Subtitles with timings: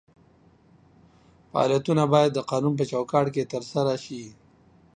[1.51, 4.23] فعالیتونه باید د قانون په چوکاټ کې ترسره شي.